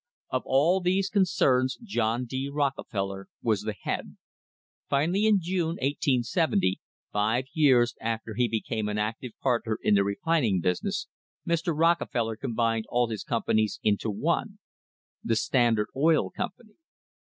[0.31, 2.49] Of all these concerns John D.
[2.51, 4.17] Rockefeller was the head.
[4.89, 6.79] Finally, in June, 1870,
[7.13, 11.07] five years after he became an active partner in the refining business,
[11.47, 11.71] Mr.
[11.77, 14.57] Rockefeller combined all his companies into one—
[15.23, 16.73] the Standard Oil Company.